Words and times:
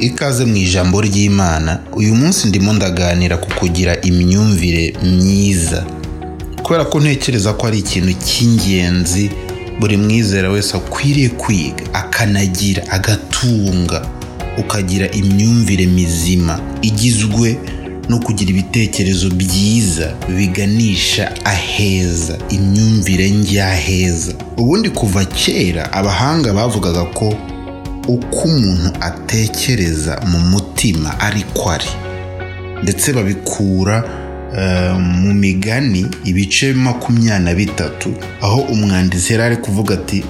ikaze 0.00 0.44
mu 0.44 0.56
ijambo 0.56 1.00
ry'imana 1.00 1.78
uyu 1.96 2.14
munsi 2.14 2.48
ndimo 2.48 2.72
ndaganira 2.72 3.36
ku 3.36 3.48
kugira 3.58 4.00
imyumvire 4.02 4.94
myiza. 5.02 5.84
Kubera 6.62 6.84
ko 6.84 7.00
ntekereza 7.00 7.52
ko 7.52 7.66
ari 7.66 7.78
ikintu 7.78 8.12
cy'ingenzi 8.26 9.30
buri 9.80 9.96
mwizera 9.96 10.50
wese 10.50 10.76
akwiriye 10.76 11.28
kwiga 11.28 11.84
akanagira 11.92 12.82
agatunga. 12.90 14.06
Ukagira 14.58 15.10
imyumvire 15.10 15.86
mizima. 15.86 16.60
Igizwe 16.82 17.58
no 18.08 18.18
kugira 18.18 18.50
ibitekerezo 18.50 19.30
byiza 19.30 20.14
biganisha 20.36 21.32
aheza. 21.44 22.38
Imyumvire 22.50 23.30
njyaheza 23.30 24.32
ubundi 24.56 24.90
kuva 24.90 25.24
kera 25.24 25.92
abahanga 25.92 26.52
bavugaga 26.52 27.04
ko 27.04 27.34
uko 28.08 28.38
umuntu 28.48 28.90
atekereza 29.00 30.20
mu 30.26 30.38
mutima 30.38 31.20
ariko 31.20 31.70
ari. 31.70 31.90
Ndetse 32.82 33.12
babikura 33.12 34.04
mu 34.98 35.34
migani 35.34 36.06
ibice 36.24 36.72
makumyabiri 36.72 37.44
na 37.44 37.54
bitatu 37.54 38.14
aho 38.42 38.60
umwanditsi 38.60 39.32
yari 39.32 39.42
ari 39.44 39.56
kuvuga 39.56 39.94
ati 39.94 40.24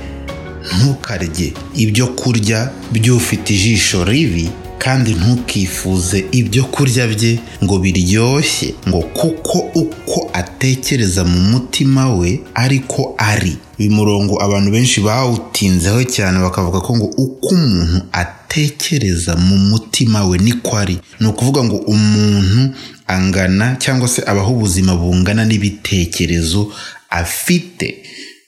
ntukarye 0.76 1.52
ibyo 1.76 2.06
kurya 2.06 2.70
by'ufite 2.92 3.50
ijisho 3.54 4.04
ribi 4.04 4.50
kandi 4.78 5.10
ntukifuze 5.14 6.24
ibyo 6.32 6.64
kurya 6.64 7.06
bye 7.08 7.38
ngo 7.64 7.78
biryoshye 7.78 8.74
ngo 8.88 9.00
kuko 9.02 9.58
uko 9.74 10.30
atekereza 10.32 11.24
mu 11.24 11.40
mutima 11.50 12.14
we 12.14 12.40
ariko 12.54 13.14
ari. 13.18 13.56
Uyu 13.78 13.90
murongo 13.90 14.42
abantu 14.42 14.70
benshi 14.70 15.00
bawutinzeho 15.00 16.04
cyane 16.04 16.38
bakavuga 16.40 16.80
ko 16.80 16.96
ngo 16.96 17.06
uko 17.16 17.48
umuntu 17.54 17.98
atekereza 18.12 19.36
mu 19.36 19.56
mutima 19.58 20.24
we 20.28 20.38
niko 20.38 20.76
ari. 20.76 20.98
Ni 21.20 21.26
ukuvuga 21.26 21.64
ngo 21.64 21.76
umuntu 21.76 22.74
angana 23.06 23.76
cyangwa 23.80 24.08
se 24.08 24.22
abaho 24.26 24.52
ubuzima 24.54 24.96
bungana 24.96 25.44
n'ibitekerezo 25.44 26.72
afite. 27.10 27.96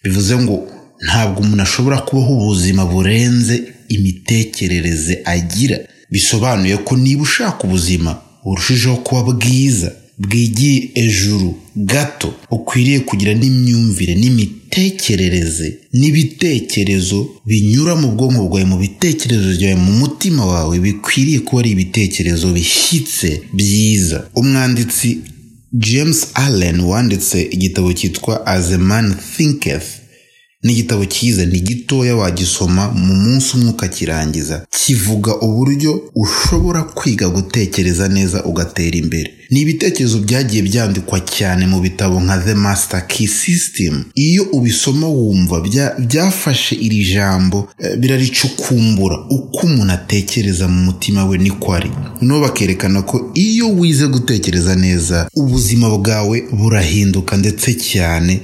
Bivuze 0.04 0.36
ngo 0.36 0.66
ntabwo 1.06 1.40
umuntu 1.42 1.62
ashobora 1.62 1.98
kubaho 2.00 2.32
ubuzima 2.36 2.86
burenze 2.86 3.62
imitekerereze 3.88 5.22
agira. 5.24 5.78
Bisobanuye 6.10 6.76
ko 6.76 6.96
niba 6.96 7.22
ushaka 7.22 7.64
ubuzima 7.64 8.18
burushijeho 8.44 8.96
kuba 8.96 9.22
bwiza. 9.32 9.92
Bwigiye 10.18 10.90
ejuru 10.94 11.54
gato. 11.76 12.34
Ukwiriye 12.50 13.00
kugira 13.00 13.34
n'imyumvire 13.34 14.14
n'imitekerereze 14.14 15.78
n'ibitekerezo 15.92 17.28
binyura 17.46 17.94
mu 17.96 18.08
bwonko 18.16 18.42
bwawe 18.48 18.64
mu 18.64 18.76
bitekerezo 18.78 19.48
byawe 19.58 19.74
mu 19.76 19.92
mutima 19.92 20.46
wawe 20.46 20.78
bikwiriye 20.80 21.38
kuba 21.40 21.60
ari 21.60 21.70
ibitekerezo 21.70 22.46
bishyitse 22.52 23.40
byiza. 23.54 24.26
Umwanditsi 24.34 25.18
james 25.72 26.26
allen 26.34 26.80
wanditse 26.80 27.42
igitabo 27.50 27.92
cyitwa 27.92 28.46
as 28.46 28.72
a 28.72 28.78
man 28.78 29.14
thinketh 29.36 29.88
ni 30.62 30.72
igitabo 30.72 31.04
cyiza 31.04 31.46
ni 31.46 31.60
gitoya 31.60 32.16
wagisoma 32.16 32.90
mu 32.92 33.14
munsi 33.14 33.56
umwe 33.56 33.70
ukakirangiza 33.70 34.66
kivuga 34.70 35.36
uburyo 35.40 36.02
ushobora 36.14 36.82
kwiga 36.82 37.28
gutekereza 37.28 38.08
neza 38.08 38.44
ugatera 38.44 38.96
imbere. 38.96 39.30
Ni 39.50 39.60
ibitekerezo 39.60 40.18
byagiye 40.18 40.62
byandikwa 40.62 41.20
cyane 41.20 41.66
mu 41.66 41.80
bitabo 41.80 42.20
nka 42.20 42.38
the 42.38 42.54
master 42.54 43.06
key 43.06 43.26
system. 43.28 44.04
Iyo 44.14 44.42
ubisoma 44.52 45.06
wumva 45.08 45.60
byafashe 45.98 46.74
iri 46.74 47.04
jambo 47.12 47.68
biraricukumbura 47.98 49.16
uko 49.30 49.66
umuntu 49.66 49.92
atekereza 49.92 50.68
mu 50.68 50.84
mutima 50.84 51.24
we 51.24 51.38
niko 51.38 51.74
ari. 51.74 51.90
Noneho 52.20 52.40
bakerekana 52.40 53.02
ko 53.02 53.30
iyo 53.34 53.68
wize 53.78 54.06
gutekereza 54.06 54.76
neza 54.76 55.28
ubuzima 55.34 55.86
bwawe 55.98 56.44
burahinduka 56.52 57.36
ndetse 57.36 57.74
cyane 57.74 58.40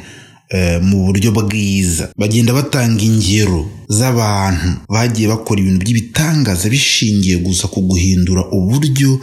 mu 0.83 1.05
buryo 1.07 1.33
bwiza. 1.33 2.13
Bagenda 2.17 2.53
batanga 2.53 3.03
ingero 3.03 3.61
z'abantu 3.89 4.71
bagiye 4.89 5.29
bakora 5.29 5.61
ibintu 5.61 5.81
by'ibitangaza 5.85 6.69
bishingiye 6.69 7.37
gusa 7.47 7.69
ku 7.69 7.81
guhindura 7.89 8.43
uburyo 8.53 9.21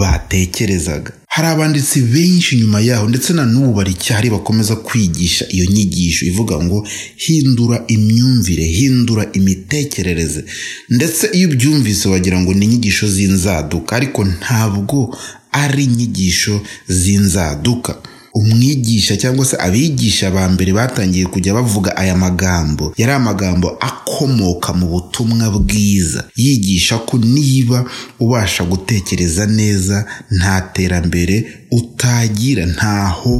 batekerezaga. 0.00 1.12
Hari 1.28 1.48
abanditsi 1.48 2.00
benshi 2.02 2.56
nyuma 2.56 2.80
yaho 2.80 3.08
ndetse 3.08 3.32
na 3.32 3.44
n'ubu 3.46 3.72
baricyari 3.74 4.30
bakomeza 4.30 4.76
kwigisha 4.76 5.44
iyo 5.48 5.64
nyigisho 5.64 6.26
ivuga 6.26 6.58
ngo 6.64 6.86
hindura 7.16 7.84
imyumvire 7.88 8.64
hindura 8.64 9.26
imitekerereze. 9.32 10.44
Ndetse 10.90 11.30
iyo 11.32 11.48
ubyumvise 11.48 12.08
wagira 12.08 12.40
ngo 12.40 12.54
ni 12.54 12.64
inyigisho 12.64 13.08
z'inzaduka 13.08 13.96
ariko 13.96 14.24
ntabwo 14.24 15.16
ari 15.52 15.84
inyigisho 15.84 16.60
z'inzaduka. 16.88 17.96
Umwigisha 18.38 19.16
cyangwa 19.16 19.44
se 19.44 19.56
abigisha 19.66 20.30
ba 20.30 20.48
mbere 20.48 20.70
batangiye 20.72 21.26
kujya 21.26 21.54
bavuga 21.58 21.90
aya 21.96 22.16
magambo. 22.16 22.94
Yari 22.96 23.12
amagambo 23.12 23.68
akomoka 23.80 24.70
mu 24.78 24.86
butumwa 24.92 25.50
bwiza. 25.50 26.20
Yigisha 26.36 26.98
ko 27.02 27.18
niba 27.18 27.84
ubasha 28.20 28.62
gutekereza 28.64 29.46
neza 29.46 30.06
nta 30.30 30.60
terambere 30.74 31.36
utagira 31.70 32.66
ntaho 32.66 33.34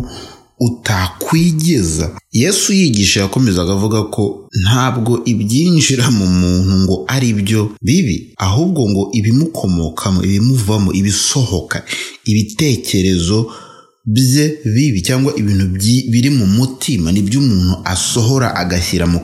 utakwigeza. 0.61 2.11
Yesu 2.33 2.73
yigisha 2.73 3.21
yakomezaga 3.21 3.73
avuga 3.73 4.03
ko 4.03 4.49
ntabwo 4.63 5.23
ibyinjira 5.25 6.11
mu 6.11 6.27
muntu 6.27 6.75
ngo 6.83 7.05
ari 7.09 7.33
byo 7.33 7.71
bibi 7.83 8.35
ahubwo 8.37 8.91
ngo 8.91 9.03
ibimukomokamo 9.13 10.23
ibimuvamo 10.25 10.91
ibisohoka 10.93 11.83
ibitekerezo 12.25 13.47
bye 14.15 14.45
bibi 14.75 15.03
cyangwa 15.03 15.31
ibintu 15.37 15.67
biri 16.13 16.31
mu 16.31 16.47
mutima 16.47 17.13
ni 17.13 17.23
byo 17.23 17.39
umuntu 17.41 17.75
asohora 17.85 18.49
agashyira 18.57 19.07
mu 19.07 19.21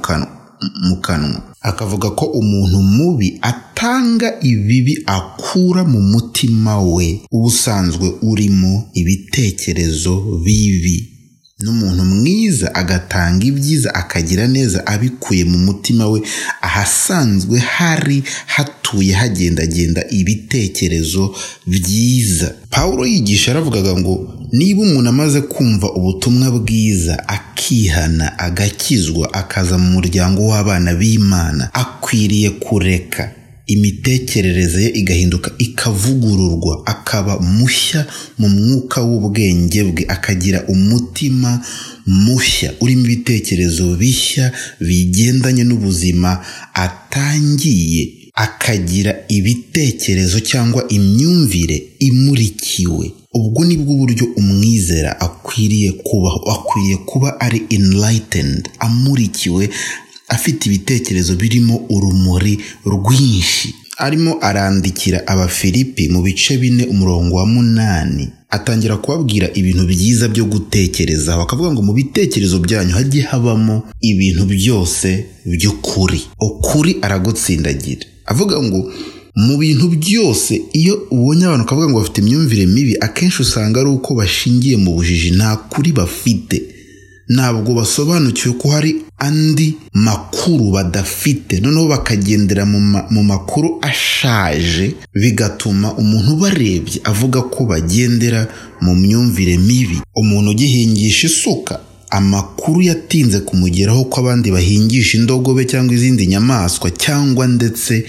kanwa. 1.01 1.41
Akavuga 1.61 2.11
ko 2.11 2.25
umuntu 2.27 2.79
mubi 2.83 3.39
atanga 3.43 4.29
ibibi 4.43 4.95
akura 5.07 5.85
mu 5.85 6.01
mutima 6.13 6.81
we 6.95 7.21
ubusanzwe 7.33 8.07
urimo 8.23 8.73
ibitekerezo 8.95 10.41
bibi. 10.45 11.14
N'umuntu 11.63 12.05
mwiza 12.05 12.75
agatanga 12.75 13.45
ibyiza 13.47 13.95
akagira 13.95 14.47
neza 14.47 14.87
abikuye 14.87 15.45
mu 15.45 15.59
mutima 15.59 16.09
we. 16.09 16.21
Ahasanzwe 16.63 17.59
hari 17.59 18.23
hatuye 18.47 19.13
hagendagenda 19.15 20.03
ibitekerezo 20.11 21.35
byiza. 21.67 22.55
Paul 22.71 23.09
yigisha 23.09 23.51
aravugaga 23.51 23.97
ngo 24.01 24.15
niba 24.53 24.83
umuntu 24.83 25.09
amaze 25.11 25.41
kumva 25.41 25.93
ubutumwa 25.93 26.51
bwiza 26.51 27.29
akihana 27.29 28.39
agakizwa 28.39 29.35
akaza 29.35 29.79
mu 29.79 29.91
muryango 29.91 30.41
w'abana 30.51 30.95
b'imana 30.95 31.71
akwiriye 31.75 32.51
kureka. 32.51 33.31
Imitekerereze 33.67 34.83
ye 34.83 34.91
igahinduka 35.01 35.51
ikavugururwa 35.59 36.83
akaba 36.87 37.41
mushya 37.41 38.07
mu 38.39 38.49
mwuka 38.49 39.01
w'ubwenge 39.03 39.85
bwe 39.85 40.05
akagira 40.09 40.59
umutima 40.69 41.61
mushya 42.07 42.69
urimo 42.81 43.05
ibitekerezo 43.05 43.97
bishya 43.97 44.53
bigendanye 44.81 45.65
n'ubuzima 45.65 46.31
atangiye 46.75 48.03
akagira 48.35 49.13
ibitekerezo 49.29 50.41
cyangwa 50.41 50.81
imyumvire 50.89 51.77
imurikiwe. 51.99 53.07
Ubwo 53.35 53.65
ni 53.65 53.77
bwo 53.77 53.95
buryo 53.97 54.27
umwizera 54.37 55.21
akwiriye 55.21 55.93
kubaho 55.93 56.39
akwiriye 56.55 56.97
kuba 56.97 57.41
ari 57.41 57.63
enlightened 57.71 58.69
amurikiwe 58.79 59.71
afite 60.29 60.67
ibitekerezo 60.69 61.35
birimo 61.37 61.77
urumuri 61.91 62.59
rwinshi. 62.87 63.75
Arimo 63.97 64.39
arandikira 64.41 65.27
abafilipi 65.27 66.09
mu 66.09 66.23
bice 66.23 66.59
bine 66.59 66.85
umurongo 66.87 67.37
wa 67.37 67.47
munani. 67.47 68.29
Atangira 68.51 68.97
kubabwira 68.97 69.51
ibintu 69.55 69.87
byiza 69.87 70.29
byo 70.29 70.45
gutekereza. 70.45 71.37
Bakavuga 71.37 71.73
ngo 71.73 71.83
mu 71.83 71.93
bitekerezo 71.93 72.59
byanyu 72.59 72.93
hajye 72.95 73.23
habamo 73.23 73.83
ibintu 74.01 74.45
byose 74.47 75.27
by'ukuri. 75.47 76.21
Ukuri 76.41 76.97
aragutsindagira. 77.03 78.07
Avuga 78.27 78.63
ngo 78.63 78.93
mu 79.37 79.59
bintu 79.59 79.89
byose 79.89 80.63
iyo 80.73 81.07
ubonye 81.11 81.45
abantu 81.47 81.65
ukavuga 81.65 81.89
ngo 81.89 81.99
bafite 81.99 82.19
imyumvire 82.21 82.67
mibi 82.67 82.95
akenshi 83.01 83.43
usanga 83.43 83.81
ari 83.81 83.91
uko 83.91 84.15
bashingiye 84.15 84.77
mu 84.77 84.95
bujiji 84.95 85.31
nta 85.31 85.57
kuri 85.71 85.93
bafite. 85.93 86.63
Ntabwo 87.29 87.75
basobanukiwe 87.75 88.55
ko 88.55 88.69
hari 88.71 88.91
andi 89.19 89.75
makuru 89.93 90.71
badafite. 90.73 91.61
Noneho 91.61 91.89
bakagendera 91.89 92.67
mu 93.11 93.23
makuru 93.23 93.79
ashaje 93.83 94.95
bigatuma 95.15 95.95
umuntu 95.95 96.33
ubarebye 96.33 97.01
avuga 97.05 97.43
ko 97.43 97.65
bagendera 97.67 98.49
mu 98.81 98.95
myumvire 98.95 99.57
mibi. 99.59 99.99
Umuntu 100.15 100.51
ugihingisha 100.51 101.27
isuka 101.27 101.81
amakuru 102.11 102.83
yatinze 102.83 103.41
kumugeraho 103.41 104.05
ko 104.05 104.21
abandi 104.21 104.51
bahingisha 104.51 105.19
indogobe 105.19 105.65
cyangwa 105.65 105.95
izindi 105.95 106.27
nyamaswa 106.27 106.91
cyangwa 106.91 107.47
ndetse 107.47 108.05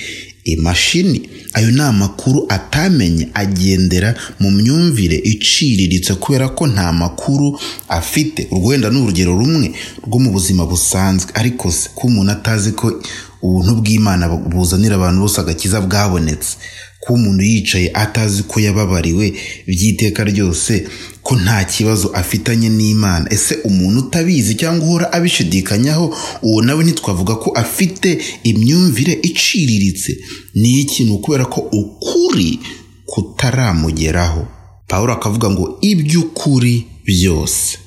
imashini. 0.45 1.29
Ayo 1.53 1.71
ni 1.71 1.81
amakuru 1.81 2.45
atamenye 2.49 3.27
agendera 3.33 4.15
mu 4.39 4.51
myumvire 4.51 5.17
iciriritse 5.23 6.13
kubera 6.15 6.49
ko 6.49 6.67
nta 6.67 6.93
makuru 6.93 7.59
afite. 7.87 8.47
Urwo 8.51 8.67
wenda 8.69 8.89
ni 8.89 8.97
urugero 9.01 9.33
rumwe 9.33 9.73
rwo 10.07 10.19
mu 10.19 10.31
buzima 10.31 10.65
busanzwe. 10.65 11.31
Ariko 11.33 11.71
se 11.71 11.89
ko 11.95 12.07
umuntu 12.07 12.31
atazi 12.31 12.71
ko 12.71 13.01
ubuntu 13.41 13.75
bw'imana 13.81 14.27
buzanira 14.29 14.95
abantu 14.95 15.21
bose 15.21 15.41
agakiza 15.41 15.81
bwabonetse. 15.81 16.57
Ko 16.99 17.13
umuntu 17.13 17.43
yicaye 17.43 17.91
atazi 17.93 18.43
ko 18.43 18.59
yababariwe 18.59 19.33
by'iteka 19.67 20.23
ryose 20.23 20.87
ko 21.21 21.35
nta 21.35 21.63
kibazo 21.65 22.07
afitanye 22.13 22.69
n'imana. 22.69 23.25
Ese 23.33 23.55
umuntu 23.63 23.99
utabizi 23.99 24.55
cyangwa 24.55 24.87
uhora 24.87 25.11
abishidikanyaho 25.13 26.15
uwo 26.41 26.61
nawe 26.61 26.83
ntitwavuga 26.83 27.35
ko 27.35 27.49
afite 27.51 28.17
imyumvire 28.43 29.13
iciriritse. 29.23 30.17
Ni 30.55 30.81
ikintu 30.81 31.15
ukubera 31.15 31.45
ko 31.45 31.61
ukuri 31.61 32.59
kutaramugeraho. 33.05 34.47
Paul 34.87 35.11
akavuga 35.11 35.49
ngo 35.49 35.77
iby'ukuri 35.81 36.85
byose. 37.05 37.77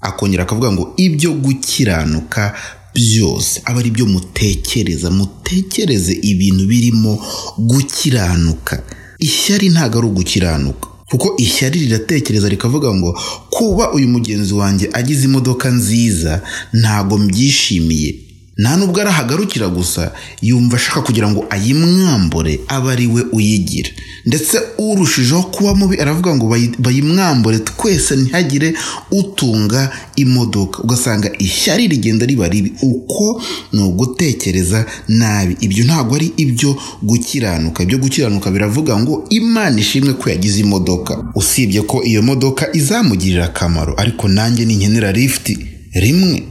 Akongera 0.00 0.42
akavuga 0.42 0.72
ngo 0.72 0.94
ibyo 0.96 1.32
gukiranuka 1.32 2.54
byose 2.94 3.60
aba 3.64 3.80
ari 3.80 3.90
byo 3.90 4.06
mutekereza 4.06 5.10
mutekereze 5.10 6.12
ibintu 6.22 6.66
birimo 6.66 7.12
gukiranuka. 7.58 8.82
Ishyari 9.18 9.68
ntabwo 9.68 9.98
ari 9.98 10.06
ugukiranuka 10.06 10.88
kuko 11.10 11.34
ishyari 11.38 11.80
riratekereza 11.80 12.48
rikavuga 12.48 12.94
ngo 12.94 13.20
kuba 13.50 13.92
uyu 13.92 14.08
mugenzi 14.08 14.54
wanjye 14.54 14.90
agize 14.92 15.24
imodoka 15.24 15.70
nziza 15.70 16.42
ntabwo 16.72 17.18
mbyishimiye. 17.18 18.14
Nta 18.58 18.76
nubwo 18.76 19.00
arahagarukira 19.00 19.68
gusa 19.68 20.12
yumva 20.42 20.76
ashaka 20.76 21.00
kugira 21.02 21.30
ngo 21.30 21.46
ayimwambure 21.50 22.60
abe 22.68 22.90
ari 22.92 23.06
we 23.06 23.22
uyigira. 23.32 23.90
Ndetse 24.26 24.58
urushijeho 24.78 25.42
kuba 25.42 25.74
mubi 25.74 25.96
aravuga 26.00 26.36
ngo 26.36 26.56
bayimwambure 26.78 27.58
twese 27.58 28.16
ntihagire 28.16 28.74
utunga 29.10 29.90
imodoka. 30.16 30.82
Ugasanga 30.82 31.30
ishyari 31.38 31.88
rigenda 31.88 32.26
riba 32.26 32.48
ribi. 32.48 32.72
Uko 32.82 33.42
ni 33.72 33.80
ugutekereza 33.82 34.86
nabi. 35.08 35.56
Ibyo 35.60 35.84
ntabwo 35.84 36.14
ari 36.16 36.32
ibyo 36.36 36.76
gukiranuka. 37.02 37.82
Ibyo 37.82 37.98
gukiranuka 37.98 38.50
biravuga 38.50 38.98
ngo 38.98 39.24
imana 39.30 39.80
ishimwe 39.80 40.12
ko 40.14 40.30
yagize 40.30 40.60
imodoka. 40.60 41.24
Usibye 41.34 41.82
ko 41.82 42.02
iyo 42.04 42.22
modoka 42.22 42.68
izamugirira 42.76 43.44
akamaro 43.44 43.94
ariko 43.96 44.28
nanjye 44.28 44.64
ninkenera 44.64 45.12
lifuti 45.12 45.58
rimwe 45.94 46.42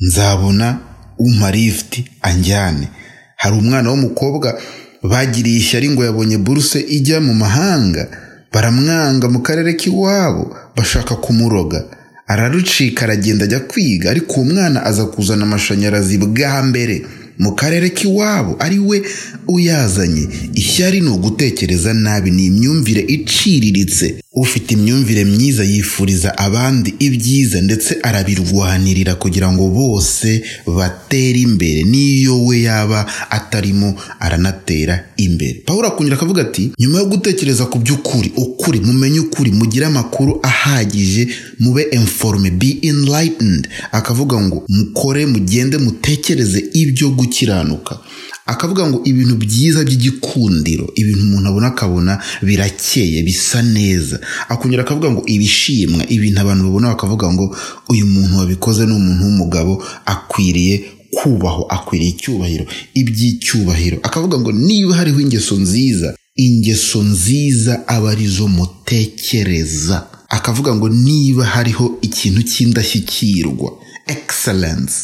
nzabona 0.00 0.78
umpa 1.24 1.50
lifuti 1.50 2.00
anjyane. 2.28 2.88
Hari 3.36 3.54
umwana 3.62 3.90
w'umukobwa 3.90 4.48
bagiriye 5.02 5.58
ishyari 5.58 5.88
ngo 5.90 6.04
yabonye 6.04 6.38
buruse 6.38 6.80
ijya 6.96 7.20
mu 7.20 7.34
mahanga 7.34 8.02
baramwanga 8.52 9.26
mu 9.28 9.40
karere 9.46 9.72
k'iwabo 9.80 10.44
bashaka 10.76 11.14
kumuroga. 11.16 11.84
Ararucika 12.26 13.04
aragenda 13.04 13.44
ajya 13.44 13.60
kwiga 13.60 14.10
ariko 14.10 14.32
uwo 14.40 14.44
mwana 14.44 14.78
aza 14.84 15.04
kuzana 15.04 15.42
amashanyarazi 15.42 16.18
bwa 16.18 16.62
mbere. 16.62 16.96
Mu 17.40 17.52
karere 17.56 17.88
k'iwabo 17.90 18.56
ari 18.58 18.78
we 18.78 19.02
uyazanye. 19.48 20.28
Ishyari 20.54 21.00
ni 21.00 21.08
ugutekereza 21.08 21.94
nabi 21.94 22.30
ni 22.30 22.46
imyumvire 22.46 23.00
iciriritse. 23.08 24.14
Ufite 24.32 24.70
imyumvire 24.74 25.24
myiza 25.24 25.64
yifuriza 25.64 26.38
abandi 26.38 26.94
ibyiza 26.98 27.60
ndetse 27.60 27.96
arabirwanirira 28.02 29.14
kugira 29.14 29.52
ngo 29.52 29.68
bose 29.68 30.42
batere 30.66 31.40
imbere. 31.40 31.82
N'iyo 31.82 32.44
we 32.44 32.60
yaba 32.62 33.06
atarimo 33.30 33.94
aranatera 34.20 35.04
imbere. 35.16 35.62
Paul 35.66 35.84
akongera 35.86 36.16
akavuga 36.16 36.42
ati 36.42 36.70
nyuma 36.78 36.98
yo 36.98 37.06
gutekereza 37.06 37.66
ku 37.66 37.78
by'ukuri 37.78 38.32
ukuri 38.36 38.80
mumenye 38.80 39.20
ukuri 39.20 39.50
mugire 39.52 39.86
amakuru 39.86 40.38
ahagije 40.42 41.28
mube 41.58 41.82
informe 41.92 42.50
be 42.50 42.78
enlightened. 42.82 43.68
Akavuga 43.92 44.40
ngo 44.40 44.64
mukore 44.68 45.26
mugende 45.26 45.78
mutekereze 45.78 46.64
ibyo 46.72 47.10
gukiranuka 47.30 47.98
akavuga 48.46 48.82
ngo 48.90 49.00
ibintu 49.04 49.34
byiza 49.38 49.84
by'igikundiro 49.86 50.90
ibintu 50.98 51.22
umuntu 51.22 51.48
abona 51.48 51.66
akabona 51.70 52.12
birakeye 52.42 53.22
bisa 53.22 53.62
neza. 53.62 54.18
Akongera 54.48 54.82
akavuga 54.82 55.10
ngo 55.10 55.22
ibishimwa 55.26 56.02
ibintu 56.10 56.40
abantu 56.40 56.64
babona 56.66 56.88
bakavuga 56.88 57.26
ngo 57.32 57.56
uyu 57.88 58.06
muntu 58.06 58.38
wabikoze 58.38 58.86
ni 58.86 58.92
umuntu 58.92 59.22
w'umugabo 59.24 59.72
akwiriye 60.06 60.74
kubahwa 61.14 61.70
akwiriye 61.70 62.10
icyubahiro 62.10 62.64
iby'icyubahiro. 62.94 63.98
Akavuga 64.02 64.38
ngo 64.42 64.50
niba 64.52 64.94
hariho 64.98 65.20
ingeso 65.20 65.54
nziza 65.56 66.16
ingeso 66.36 67.02
nziza 67.02 67.86
aba 67.88 68.10
ari 68.10 68.26
zo 68.26 68.48
mutekereza. 68.48 70.06
Akavuga 70.28 70.74
ngo 70.74 70.88
niba 70.88 71.44
hariho 71.44 71.98
ikintu 72.02 72.42
cy'indashyikirwa 72.50 73.70
excellence 74.06 74.94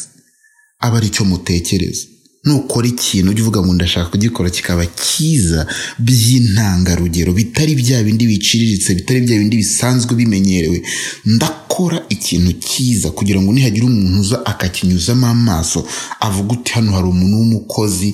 aba 0.79 0.97
ari 0.97 1.09
cyo 1.15 1.23
mutekereza. 1.25 2.05
Nukora 2.47 2.87
ikintu 2.87 3.29
ujya 3.31 3.43
uvuga 3.43 3.59
ngo 3.61 3.73
ndashaka 3.73 4.09
kugikora 4.09 4.49
kikaba 4.49 4.85
cyiza 4.85 5.67
by'intangarugero 5.99 7.33
bitari 7.33 7.75
bya 7.75 8.03
bindi 8.03 8.27
biciriritse 8.27 8.95
bitari 8.95 9.21
bya 9.21 9.37
bindi 9.39 9.57
bisanzwe 9.57 10.15
bimenyerewe. 10.15 10.81
Ndakora 11.25 12.05
ikintu 12.09 12.51
cyiza 12.67 13.11
kugira 13.11 13.41
ngo 13.41 13.53
nihagira 13.53 13.85
umuntu 13.85 14.19
uza 14.21 14.37
akakinyuzamo 14.45 15.27
amaso 15.27 15.79
avuga 16.19 16.53
uti 16.55 16.71
hano 16.73 16.91
hari 16.95 17.07
umuntu 17.07 17.35
w'umukozi 17.37 18.09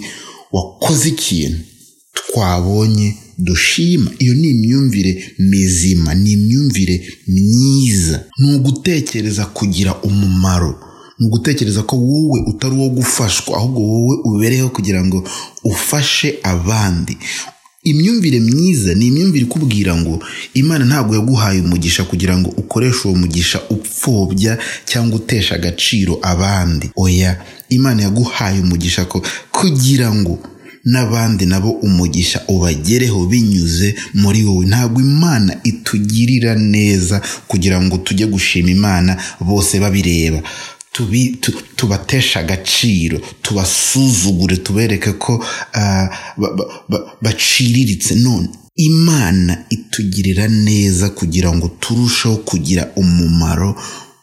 wakoze 0.51 1.09
ikintu. 1.09 1.59
Twabonye 2.13 3.15
dushima. 3.37 4.11
Iyo 4.19 4.33
ni 4.33 4.49
imyumvire 4.49 5.11
mizima 5.39 6.13
ni 6.13 6.31
imyumvire 6.31 6.95
myiza. 7.27 8.23
Ni 8.39 8.55
ugutekereza 8.55 9.45
kugira 9.45 9.95
umumaro. 10.01 10.73
Ni 11.19 11.25
ugutekereza 11.27 11.83
ko 11.83 11.95
wowe 11.97 12.39
utari 12.47 12.75
uwo 12.75 12.89
gufashwa 12.89 13.57
ahubwo 13.57 13.79
wowe 13.81 14.15
ubereho 14.23 14.69
kugira 14.69 15.05
ngo 15.05 15.23
ufashe 15.63 16.39
abandi. 16.43 17.17
Imyumvire 17.83 18.39
myiza 18.39 18.93
ni 18.93 19.07
imyumvire 19.07 19.45
ikubwira 19.45 19.95
ngo 19.95 20.23
imana 20.53 20.85
ntabwo 20.85 21.15
yaguhaye 21.15 21.61
umugisha 21.61 22.03
kugira 22.03 22.37
ngo 22.37 22.49
ukoreshe 22.49 23.07
uwo 23.07 23.17
mugisha 23.17 23.61
upfobya 23.69 24.57
cyangwa 24.85 25.15
utesha 25.15 25.55
agaciro 25.55 26.19
abandi. 26.21 26.89
Oya 26.95 27.41
imana 27.69 28.03
yaguhaye 28.03 28.59
umugisha 28.59 29.05
ko 29.05 29.21
kugira 29.51 30.15
ngo 30.15 30.39
n'abandi 30.85 31.45
nabo 31.45 31.69
umugisha 31.71 32.41
ubagereho 32.47 33.25
binyuze 33.25 33.95
muri 34.13 34.43
wowe. 34.43 34.65
Ntabwo 34.65 35.01
imana 35.01 35.55
itugirira 35.63 36.55
neza 36.55 37.21
kugira 37.47 37.81
ngo 37.81 37.97
tujye 37.97 38.25
gushima 38.27 38.69
imana 38.71 39.17
bose 39.39 39.79
babireba. 39.79 40.39
Tubatesha 41.75 42.39
agaciro 42.39 43.19
tubasuzugure 43.41 44.57
tubereke 44.57 45.11
ko 45.13 45.43
baciriritse. 47.21 48.15
None 48.15 48.49
imana 48.75 49.65
itugirira 49.69 50.47
neza 50.47 51.09
kugira 51.09 51.51
ngo 51.55 51.67
turusheho 51.79 52.37
kugira 52.37 52.91
umumaro 52.95 53.75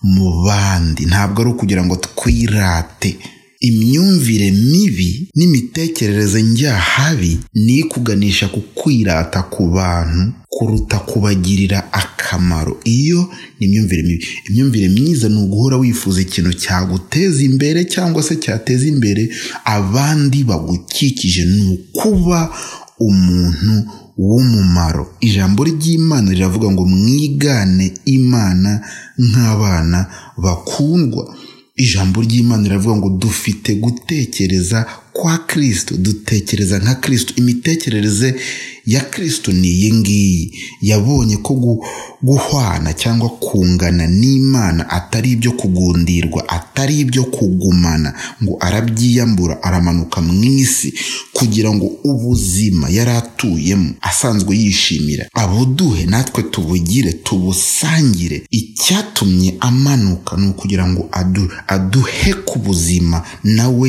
mu 0.02 0.42
bandi. 0.44 1.06
Ntabwo 1.06 1.40
ari 1.42 1.50
ukugira 1.50 1.84
ngo 1.84 1.96
twirate. 1.96 3.16
Imyumvire 3.61 4.50
mibi 4.50 5.29
n'imitekerereze 5.37 6.43
njyahabi 6.43 7.38
ni 7.55 7.79
ikuganisha 7.79 8.49
ku 8.49 8.61
kwirata 8.61 9.43
ku 9.43 9.67
bantu 9.69 10.33
kuruta 10.49 10.99
kubagirira 10.99 11.93
akamaro. 11.93 12.81
Iyo 12.85 13.29
ni 13.61 13.67
imyumvire 13.67 14.02
mibi. 14.02 14.26
Imyumvire 14.49 14.88
myiza 14.88 15.29
ni 15.29 15.37
uguhora 15.37 15.76
wifuza 15.76 16.21
ikintu 16.21 16.52
cyaguteza 16.52 17.43
imbere 17.43 17.85
cyangwa 17.85 18.23
se 18.23 18.37
cyateza 18.37 18.87
imbere 18.87 19.31
abandi 19.64 20.45
bagukikije. 20.45 21.45
Ni 21.45 21.62
ukuba 21.75 22.50
umuntu 22.99 23.75
w'umumaro. 24.19 25.05
Ijambo 25.21 25.64
ry'imana 25.64 26.31
riravuga 26.33 26.71
ngo 26.71 26.85
mwigane 26.87 27.93
imana 28.05 28.81
nk'abana 29.19 30.07
bakundwa. 30.37 31.25
Ijambo 31.82 32.16
ry'imana 32.26 32.62
riravuga 32.68 32.96
ngo 32.96 33.08
dufite 33.22 33.70
gutekereza 33.82 34.78
kwa 35.20 35.38
kirisito 35.38 35.96
dutekereza 35.96 36.78
nka 36.78 36.94
kirisito 36.94 37.34
imitekerereze 37.36 38.34
ya 38.86 39.00
kirisito 39.00 39.52
ni 39.52 39.68
iyi 39.68 39.92
ngiyi. 39.94 40.52
Yabonye 40.82 41.36
ko 41.36 41.78
guhwana 42.22 42.92
cyangwa 42.92 43.28
kungana 43.28 44.06
n'imana 44.06 44.90
atari 44.90 45.30
ibyo 45.32 45.52
kugundirwa 45.52 46.48
atari 46.48 47.00
ibyo 47.00 47.24
kugumana 47.24 48.14
ngo 48.42 48.56
arabyiyambura 48.60 49.62
aramanuka 49.62 50.20
mu 50.20 50.44
isi 50.44 50.94
kugira 51.32 51.70
ngo 51.74 51.86
ubuzima 52.04 52.88
yari 52.88 53.10
atuyemo 53.10 53.94
asanzwe 54.00 54.56
yishimira. 54.56 55.28
Abuduhe 55.34 56.06
natwe 56.06 56.42
tubugire 56.42 57.12
tubusangire. 57.12 58.42
Icyatumye 58.50 59.54
amanuka 59.60 60.36
ni 60.36 60.48
ukugira 60.48 60.88
ngo 60.88 61.08
aduhe 61.68 62.32
ku 62.44 62.58
buzima 62.58 63.22
nawe 63.44 63.88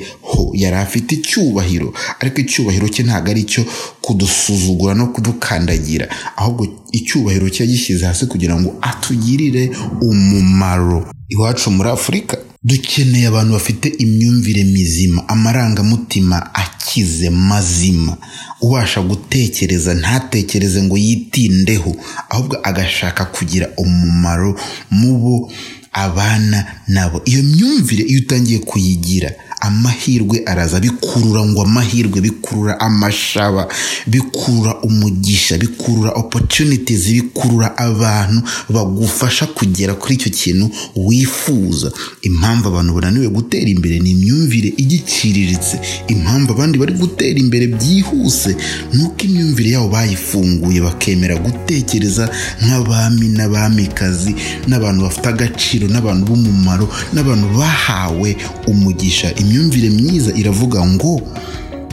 yarabayeho 0.00 0.50
yari 0.54 0.76
afite 0.76 1.10
icyubahiro 1.14 1.88
ariko 2.20 2.40
icyubahiro 2.40 2.88
cye 2.88 3.02
ntabwo 3.04 3.30
ari 3.30 3.40
icyo 3.40 3.62
kudusuzugura 4.00 4.94
no 4.94 5.06
kudukandagira 5.12 6.08
ahubwo 6.36 6.66
icyubahiro 6.92 7.48
cye 7.50 7.62
yagishyize 7.64 8.06
hasi 8.06 8.26
kugira 8.26 8.60
ngo 8.60 8.74
atugirire 8.82 9.70
umumaro. 10.02 11.06
Iwacu 11.28 11.70
muri 11.70 11.88
afurika 11.90 12.36
dukeneye 12.64 13.26
abantu 13.26 13.52
bafite 13.52 13.86
imyumvire 13.98 14.64
mizima 14.64 15.28
amarangamutima 15.28 16.54
akize 16.54 17.30
mazima. 17.30 18.16
Ubasha 18.60 19.00
gutekereza 19.02 19.94
ntatekereze 19.94 20.82
ngo 20.82 20.96
yitindeho 20.98 21.96
ahubwo 22.30 22.56
agashaka 22.62 23.24
kugira 23.24 23.68
umumaro 23.76 24.58
mu 24.90 25.18
bo 25.18 25.52
abana 25.92 26.66
nabo. 26.88 27.22
Iyo 27.24 27.42
myumvire 27.42 28.04
iyo 28.04 28.18
utangiye 28.20 28.58
kuyigira 28.58 29.30
amahirwe 29.60 30.42
araza 30.46 30.80
bikurura 30.80 31.44
ngo 31.46 31.62
amahirwe 31.62 32.20
bikurura 32.20 32.80
amashaba 32.80 33.68
bikurura 34.06 34.80
umugisha 34.82 35.58
bikurura 35.58 36.10
opportunities 36.10 37.08
bikurura 37.08 37.76
abantu 37.78 38.42
bagufasha 38.68 39.46
kugera 39.46 39.94
kuri 39.94 40.14
icyo 40.14 40.30
kintu 40.30 40.70
wifuza. 40.96 41.92
Impamvu 42.22 42.68
abantu 42.68 42.94
bananiwe 42.94 43.28
gutera 43.28 43.68
imbere 43.68 43.98
ni 43.98 44.10
imyumvire 44.10 44.72
igiciriritse. 44.76 45.80
Impamvu 46.08 46.52
abandi 46.52 46.78
bari 46.78 46.92
gutera 46.92 47.38
imbere 47.40 47.66
byihuse 47.66 48.56
ni 48.92 49.02
uko 49.04 49.20
imyumvire 49.24 49.70
yabo 49.70 49.88
bayifunguye 49.88 50.80
bakemera 50.80 51.36
gutekereza 51.36 52.30
nk'abami 52.64 53.28
n'abamikazi 53.36 54.34
n'abantu 54.68 55.02
bafite 55.06 55.26
agaciro 55.28 55.88
n'abantu 55.88 56.22
b'umumaro 56.26 56.86
n'abantu 57.12 57.46
bahawe 57.58 58.30
umugisha. 58.66 59.32
Imyumvire 59.54 59.90
myiza 59.90 60.30
iravuga 60.34 60.86
ngo 60.86 61.20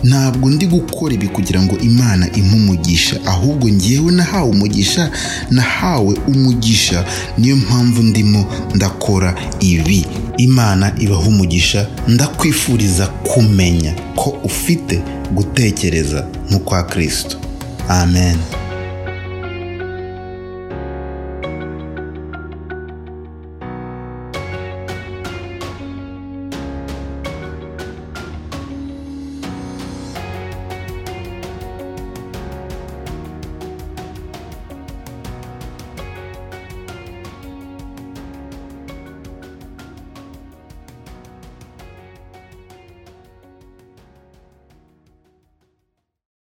ntabwo 0.03 0.49
ndi 0.49 0.65
gukora 0.67 1.13
ibi 1.13 1.27
kugira 1.27 1.61
ngo 1.61 1.77
imana 1.77 2.25
impe 2.37 2.55
umugisha 2.55 3.15
ahubwo 3.25 3.67
ngewe 3.69 4.11
nahawe 4.11 4.49
umugisha 4.49 5.11
nahawe 5.51 6.15
umugisha. 6.27 7.05
Niyo 7.37 7.55
mpamvu 7.55 8.03
ndimo 8.03 8.45
ndakora 8.75 9.35
ibi. 9.59 10.05
Imana 10.37 10.91
ibaha 10.99 11.27
umugisha 11.27 11.87
ndakwifuriza 12.07 13.07
kumenya 13.07 13.93
ko 14.15 14.29
ufite 14.43 15.01
gutekereza 15.33 16.27
nk'ukwa 16.49 16.83
kirisito 16.83 17.37
amen. 17.89 18.37